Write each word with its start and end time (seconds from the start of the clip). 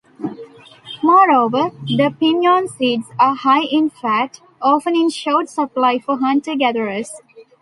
Moreover, 1.03 1.69
the 1.85 2.11
pinyon 2.19 2.67
seeds 2.67 3.05
are 3.19 3.35
high 3.35 3.65
in 3.71 3.91
fat, 3.91 4.41
often 4.59 4.95
in 4.95 5.11
short 5.11 5.47
supply 5.47 5.99
for 5.99 6.17
hunter-gatherers. 6.17 7.21